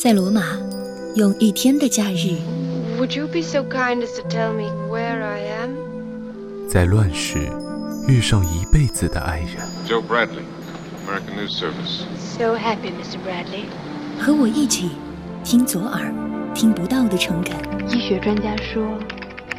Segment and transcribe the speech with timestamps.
[0.00, 0.56] 在罗马，
[1.16, 2.38] 用一天的假日。
[3.00, 6.68] Would you be so kind as to tell me where I am？
[6.68, 7.50] 在乱世，
[8.06, 9.56] 遇上一辈子的爱人。
[9.88, 10.44] Joe Bradley,
[11.04, 12.04] American News Service.
[12.16, 13.18] So happy, Mr.
[13.26, 13.64] Bradley。
[14.20, 14.92] 和我一起
[15.42, 16.14] 听左耳
[16.54, 17.56] 听不到的诚恳。
[17.90, 18.96] 医学专家说，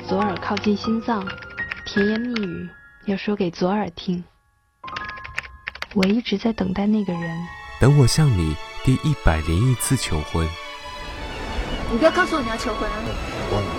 [0.07, 1.27] 左耳靠近心脏，
[1.85, 2.69] 甜言蜜语
[3.07, 4.23] 要说给左耳听。
[5.93, 7.21] 我一直在等待那个人。
[7.81, 8.55] 等我向你。
[8.85, 10.47] 第一百零一次求婚，
[11.91, 12.95] 你不要告诉我你要求婚啊！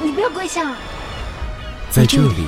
[0.03, 0.77] 你不要跪下。
[1.91, 2.47] 在这里，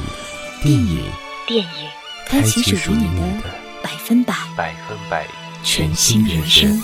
[0.62, 1.10] 电影，
[1.46, 1.90] 电影，
[2.28, 3.48] 开启属于你的
[3.82, 5.26] 百分百，百分百
[5.64, 6.80] 全新人生。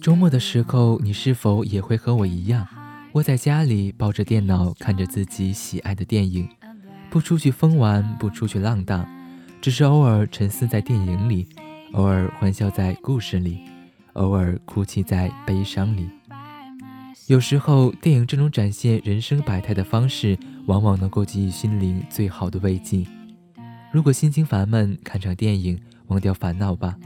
[0.00, 2.66] 周末的时候，你是否也会和我一样，
[3.14, 6.48] 窝在家里抱着电脑，看着自己喜爱的电影，
[7.10, 9.06] 不出去疯玩，不出去浪荡，
[9.60, 11.48] 只是偶尔沉思在电影里，
[11.92, 13.60] 偶尔欢笑在故事里，
[14.14, 16.08] 偶尔哭泣在悲伤里。
[17.28, 23.06] 有时候，电影这种展现人生百态的方式，往往能够给予心灵最好的慰藉。
[23.92, 26.96] 如果心情烦闷，看场电影，忘掉烦恼吧；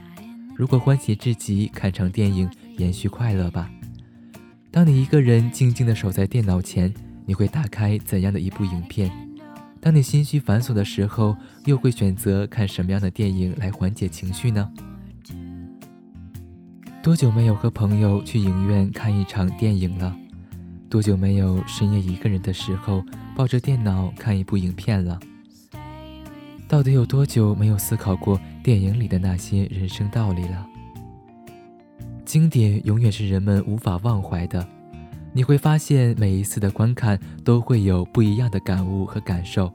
[0.57, 2.51] 如果欢喜至极，看场电影。
[2.79, 3.69] 延续快乐吧。
[4.79, 6.95] 当你一个人静静地守在电脑前，
[7.27, 9.11] 你会打开怎样的一部影片？
[9.81, 14.71] 当你心绪繁琐的时候，又会选择看什么样的电影来缓解情绪呢？
[17.03, 20.17] 多久没有和朋友去影院看一场电影了？
[20.89, 23.05] 多久没有深夜一个人的时候
[23.35, 25.19] 抱着电脑看一部影片了？
[26.69, 30.65] 到底有多久没有思考过电影里的那些人生道理了？
[32.25, 34.69] 经典永远是人们无法忘怀的，
[35.33, 39.73] 你会发现每一次的观看都会有不一样的感悟和感受。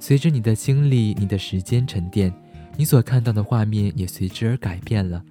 [0.00, 2.32] 随着你的经历、你的时间沉淀，
[2.76, 5.22] 你所看到的画面也随之而改变了。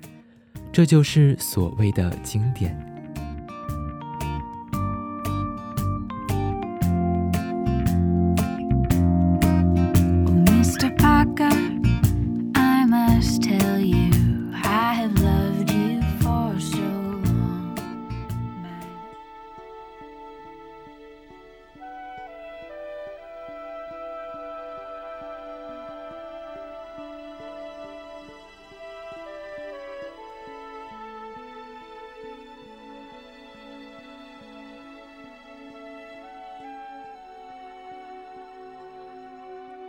[0.71, 2.92] 这就是所谓的经典。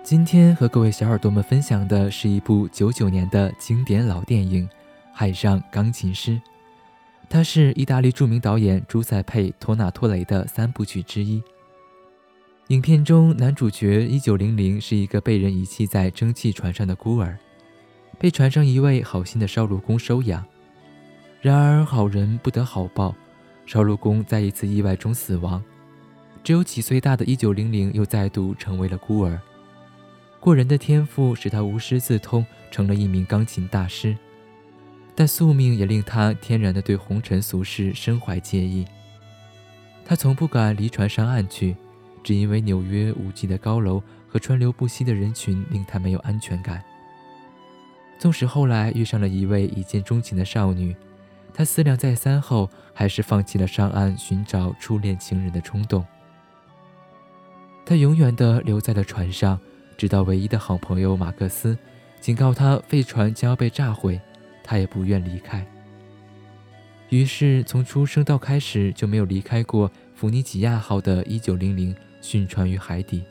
[0.05, 4.69] 今天和各位小耳朵们分享的是一部九九年的经典老电影
[5.15, 6.33] 《海上钢琴师》，
[7.27, 11.43] 它是意大利著名导演朱塞佩·托纳托雷的三部曲之一。
[12.67, 17.39] 影片中，男主角一九零零是一个被人遗弃在蒸汽船上的孤儿，
[18.19, 20.45] 被船上一位好心的烧炉工收养。
[21.41, 23.15] 然而，好人不得好报，
[23.65, 25.65] 烧炉工在一次意外中死亡，
[26.43, 29.41] 只有几岁大的一九零零又再度成为了孤儿。
[30.45, 34.15] 过人的天赋使他无师自通，成了一名钢琴大师，
[35.15, 38.85] 但宿命也令他天然的对红尘俗世身怀介意。
[40.05, 41.75] 他从不敢离船上岸去，
[42.23, 46.85] 只因为纽约无际的高楼和川流不息的人群令他没有安全感。
[48.19, 50.95] 纵使后来遇上了一位一见钟情的少女，
[51.55, 56.05] 他思量再三后，还是放弃了上岸寻找初恋情人的冲动。
[57.87, 59.59] 他永远的留在了船上。
[59.97, 61.77] 直到唯一的好朋友马克思
[62.21, 64.21] 警告他废船将要被炸毁，
[64.63, 65.67] 他也不愿离开。
[67.11, 73.23] 于是，从出生到开始就没有离开过弗尼吉亚号的1900殉船于海底。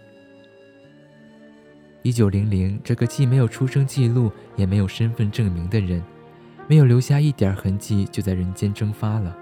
[2.04, 6.04] 1900这个既没有出生记录也没有身份证明的人，
[6.68, 9.36] 没有留下一点痕迹，就在人间蒸发了，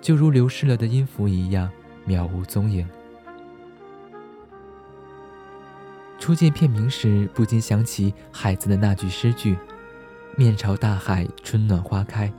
[0.00, 1.70] 就如流逝了的音符一样，
[2.06, 2.86] 渺无踪影。
[6.22, 9.58] 初见片名时，不禁想起海子的那句诗句
[10.38, 12.32] ：“面朝大海，春暖花开。”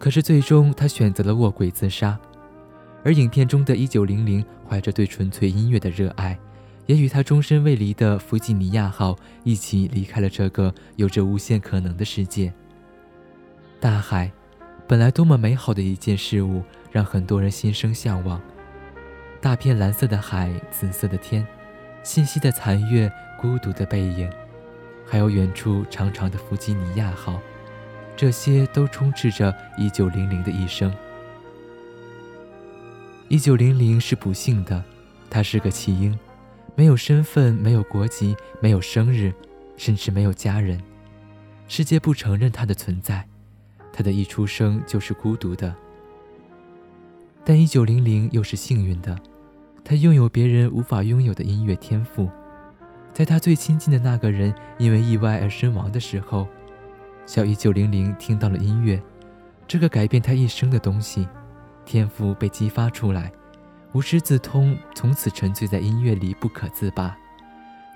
[0.00, 2.18] 可是最终他选择了卧轨自杀。
[3.04, 6.38] 而影片中的一九零零，怀着对纯粹音乐的热爱，
[6.86, 9.14] 也与他终身未离的弗吉尼亚号
[9.44, 12.50] 一起离开了这个有着无限可能的世界。
[13.78, 14.32] 大海，
[14.86, 18.40] 本来多么美好的一件事物，让很多人心生向往。
[19.42, 21.46] 大片蓝色的海，紫色的天，
[22.02, 24.30] 信息的残月，孤独的背影，
[25.06, 27.40] 还有远处长长的弗吉尼亚号，
[28.16, 30.94] 这些都充斥着一九零零的一生。
[33.28, 34.82] 一九零零是不幸的，
[35.28, 36.18] 他是个弃婴，
[36.74, 39.32] 没有身份，没有国籍，没有生日，
[39.76, 40.80] 甚至没有家人，
[41.66, 43.26] 世界不承认他的存在，
[43.92, 45.74] 他的一出生就是孤独的。
[47.44, 49.18] 但一九零零又是幸运的，
[49.84, 52.28] 他拥有别人无法拥有的音乐天赋，
[53.12, 56.46] 在他最亲近的那个人因为意外而身亡的时候，
[57.26, 59.02] 小一九零零听到了音乐，
[59.66, 61.26] 这个改变他一生的东西。
[61.84, 63.32] 天赋被激发出来，
[63.94, 67.16] 无师自通，从此沉醉在音乐里不可自拔，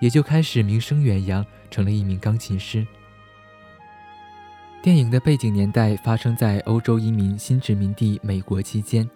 [0.01, 2.87] 也就开始名声远扬，成了一名钢琴师。
[4.81, 9.07] 电影的背景年代发生在欧洲移民新殖民地美国期间，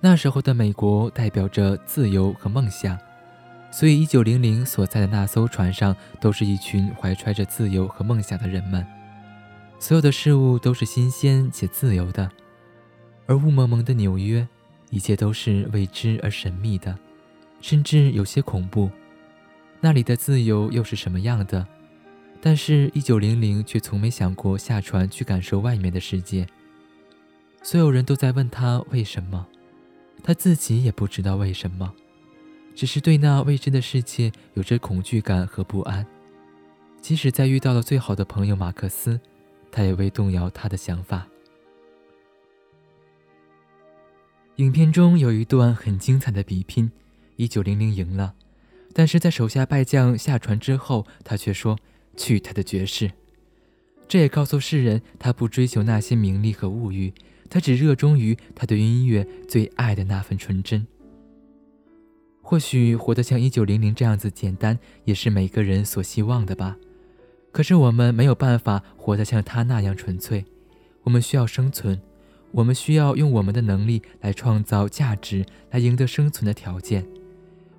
[0.00, 2.98] 那时候的美国代表着自由和梦想，
[3.70, 8.86] 所以一九零零所在的那艘船上都是一群怀揣着自由和梦想的人们，
[9.78, 12.30] 所有的事物都是新鲜且自由的。
[13.26, 14.48] 而雾蒙蒙的纽约，
[14.88, 16.98] 一切都是未知而神秘的，
[17.60, 18.90] 甚至有些恐怖。
[19.80, 21.66] 那里的自由又是什么样的？
[22.40, 26.46] 但是，一九零零却从没想过下船去感受外面的世界。
[27.62, 29.46] 所有人都在问他为什么，
[30.22, 31.92] 他自己也不知道为什么，
[32.74, 36.06] 只是对那未知的世界有着恐惧感和不安。
[37.00, 39.18] 即使在遇到了最好的朋友马克思，
[39.72, 41.26] 他也未动摇他的想法。
[44.56, 46.92] 影片中有一段很精彩的比拼，
[47.36, 48.34] 一九零零赢了，
[48.92, 51.78] 但是在手下败将下船之后，他却说
[52.14, 53.10] ：“去他的爵士！”
[54.06, 57.14] 这也告诉世人，他不追求那些名利和物欲，
[57.50, 60.86] 他只热衷于他对音乐最爱的那份纯真。
[62.40, 66.76] 或许活得像一九零零这样子简单，也是每个人所希望的吧。
[67.52, 70.44] 可是我们没有办法活得像他那样纯粹，
[71.02, 72.00] 我们需要生存。
[72.52, 77.06] 我们需要用我们的能力来创造价值，来赢得生存的条件。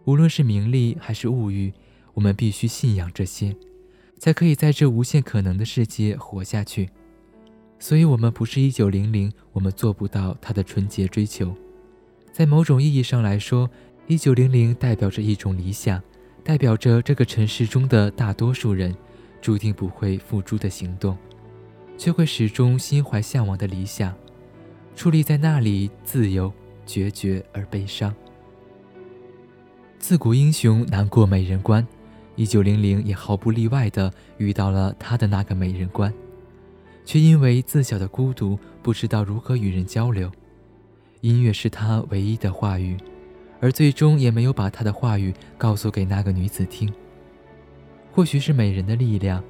[0.05, 1.73] 无论是名利还是物欲，
[2.13, 3.53] 我们必须信仰这些，
[4.17, 6.89] 才可以在这无限可能的世界活下去。
[7.81, 11.51] 所以，我们不是一九零零，我们做不到他的纯洁追求。
[12.31, 13.67] 在某种意义上来说，
[14.05, 15.99] 一九零零代表着一种理想，
[16.43, 18.95] 代表着这个城市中的大多数人
[19.41, 21.17] 注定不会付诸的行动，
[21.97, 24.13] 却会始终心怀向往的理想。
[24.95, 26.53] 矗立在那里，自由、
[26.85, 28.13] 决绝而悲伤。
[29.97, 31.85] 自古英雄难过美人关，
[32.35, 36.13] 一九零零也毫不例外地遇到了他的那个美人关，
[37.05, 40.31] 却因为自小的孤独，不知道如何与人交流。
[41.21, 42.97] 音乐是他唯一的话语，
[43.59, 46.91] 而最终也没有把他的话语告诉给那个女子听。
[48.11, 49.43] 或许是美人的力量，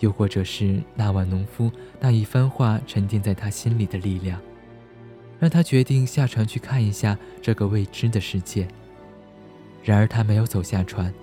[0.00, 1.70] 又或者是那晚农夫
[2.00, 4.40] 那一番话沉淀在他心里的力量。
[5.38, 8.66] 让他决定下船去看一下这个未知的世界。
[9.84, 11.14] 然而他没有走下船，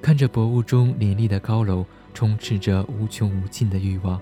[0.00, 1.84] 看着薄雾中林立的高楼，
[2.14, 4.18] 充斥着无穷无尽的欲望。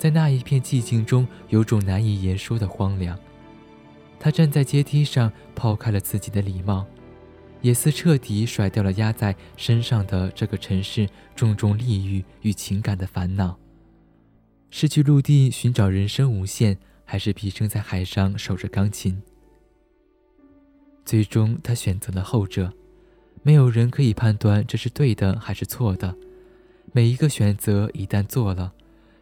[0.00, 3.18] 在那一片寂静中，有种难以言说的荒凉。
[4.18, 6.86] 他站在阶梯上，抛开了自己的礼貌，
[7.60, 13.58] 也似彻底甩掉了压在身上的这个城市重重利欲与情感的烦恼。
[14.70, 16.78] 失去陆地，寻找人生无限。
[17.04, 19.20] 还是毕生在海上守着钢琴。
[21.04, 22.72] 最终，他选择了后者。
[23.42, 26.16] 没有人可以判断这是对的还是错的。
[26.92, 28.72] 每一个选择一旦做了，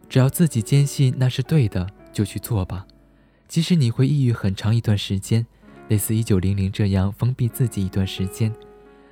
[0.09, 2.87] 只要自己坚信那是对的，就去做吧。
[3.47, 5.47] 即使你会抑郁很长一段时间，
[5.89, 8.53] 类似一九零零这样封闭自己一段时间，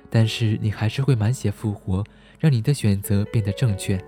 [0.09, 2.03] 但是你还是会满血复活，
[2.39, 4.03] 让你的选择变得正确。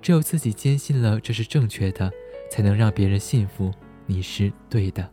[0.00, 2.10] 只有自己坚信了这是正确的。
[2.50, 3.72] 才能让别人信服
[4.06, 5.08] 你是对的。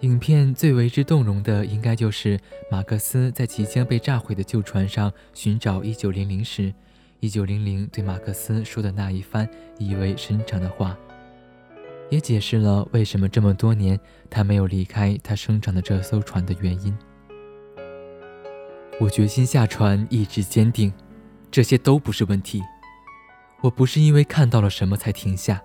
[0.00, 2.36] 影片最为之动容的，应该就是
[2.68, 6.74] 马克思在即将被炸毁的旧船上寻找一九零零时，
[7.20, 9.48] 一九零零对马克思说的那一番
[9.78, 10.96] 意味深长的话，
[12.08, 14.00] 也解释了为什么这么多年
[14.30, 16.96] 他没有离开他生长的这艘船的原因。
[18.98, 20.90] 我决心下船，意志坚定，
[21.50, 22.62] 这些都不是问题。
[23.60, 25.62] 我不是因为看到了什么才停下，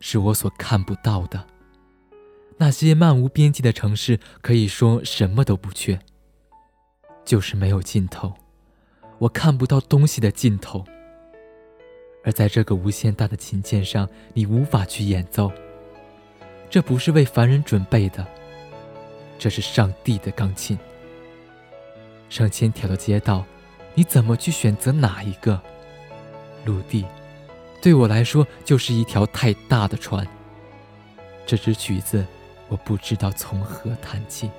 [0.00, 1.46] 是我所看不到的。
[2.56, 6.00] 那些漫无边际的城市，可以说什么都不缺。
[7.24, 8.34] 就是没有尽头，
[9.22, 10.84] 我看不到东西的尽头。
[12.24, 15.52] 而在这个无限大的琴键上，你无法去演奏。
[16.68, 18.26] 这不是为凡人准备的，
[19.38, 20.76] 这是上帝的钢琴。
[22.28, 23.44] 上千条的街道，
[23.94, 25.60] 你怎么去选择哪一个？
[26.64, 27.04] 陆地，
[27.80, 30.26] 对我来说就是一条太大的船。
[31.46, 32.26] 这支曲子，
[32.68, 34.50] 我不知道从何弹起。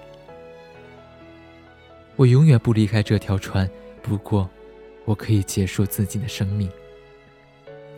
[2.15, 3.70] 我永远不离开这条船，
[4.03, 4.48] 不过，
[5.05, 6.69] 我可以结束自己的生命。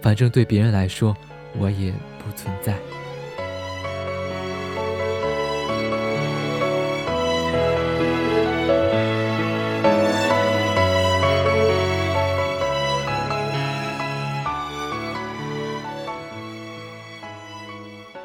[0.02, 1.18] 反正对别人来说，
[1.58, 2.78] 我也不存在。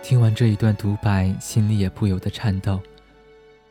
[0.03, 2.81] 听完这一段独白，心里也不由得颤抖，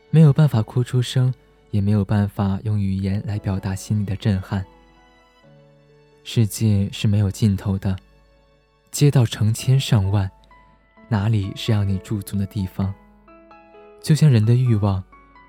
[0.08, 1.32] 没有办法哭出声，
[1.70, 4.64] 也没有办法用语言来表达心里的震撼。
[6.22, 7.96] 世界是没有尽头的，
[8.90, 10.30] 街道成千上万，
[11.08, 12.92] 哪里是让你驻足的地方？
[14.02, 15.02] 就像人的欲望，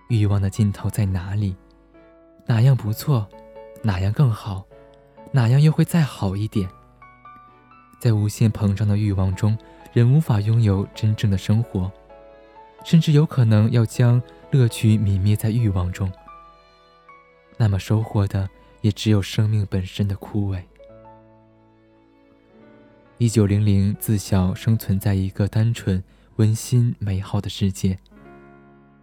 [0.09, 1.55] 欲望的尽头在哪里？
[2.45, 3.27] 哪样不错？
[3.83, 4.65] 哪样更好？
[5.31, 6.69] 哪样又会再好一点？
[7.99, 9.57] 在无限膨胀的欲望中，
[9.93, 11.91] 人无法拥有真正的生活，
[12.83, 16.11] 甚至有可能要将乐趣泯灭在欲望中。
[17.57, 18.49] 那么收获的？
[18.81, 20.59] 也只有生命本身的枯萎。
[23.19, 26.03] 一九零零自小生存在一个单纯、
[26.37, 27.99] 温馨、美好的世界，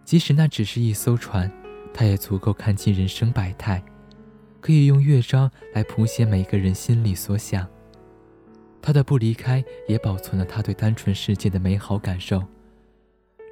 [0.03, 1.49] 即使那只是一艘船，
[1.93, 3.81] 它也足够看尽人生百态，
[4.59, 7.65] 可以用乐章来谱写每个人心里所想。
[8.81, 12.43] 他的不离开，也保存了他对单纯世界的美好感受。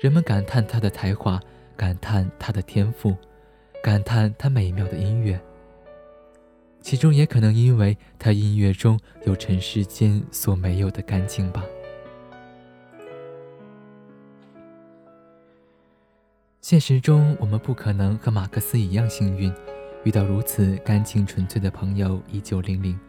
[0.01, 1.39] 人们感叹他的才华，
[1.77, 3.15] 感叹他的天赋，
[3.84, 5.39] 感叹他美妙的音乐。
[6.81, 11.63] 其中也可能因为他音乐中有尘世间所没有的干净吧。
[16.62, 19.53] 现实中，我们不可能和马克思一样幸运，
[20.03, 23.00] 遇到如此干净纯粹的朋友一九零零。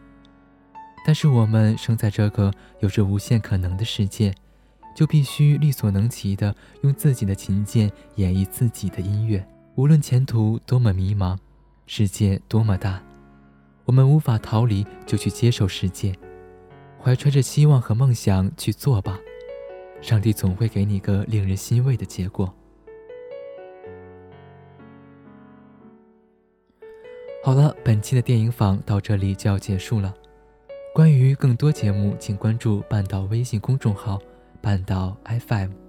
[1.05, 4.33] 但是我们生在这个有着无限可能的世界，
[4.99, 11.37] 就必须力所能及的用自己的琴键演绎自己的音乐，无论前途多么迷茫，
[11.87, 13.01] 世界多么大。
[13.85, 16.13] 我们无法逃离，就去接受世界，
[17.01, 19.17] 怀揣着希望和梦想去做吧。
[20.01, 22.53] 上帝总会给你个令人欣慰的结果。
[27.41, 30.13] 好了，本期的电影坊到这里就要结束了。
[30.93, 34.19] 关于更多节目，请关注半岛微信公众号
[34.61, 35.88] “半岛 FM”。